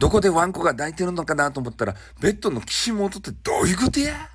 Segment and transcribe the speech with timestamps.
[0.00, 4.29] どこでワンコが抱いてるのかなと思ったら、ベッドの岸元ってどういうことや？